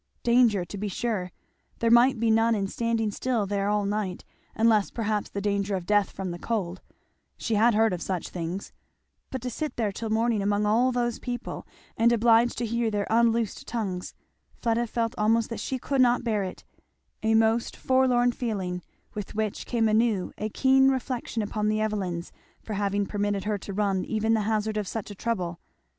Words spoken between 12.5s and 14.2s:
to hear their unloosed tongues,